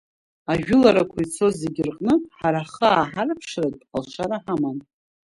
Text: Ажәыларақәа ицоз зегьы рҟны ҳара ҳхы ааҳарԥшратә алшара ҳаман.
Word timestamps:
Ажәыларақәа 0.51 1.19
ицоз 1.25 1.53
зегьы 1.61 1.83
рҟны 1.89 2.13
ҳара 2.37 2.61
ҳхы 2.67 2.87
ааҳарԥшратә 2.91 3.83
алшара 3.95 4.37
ҳаман. 4.43 4.77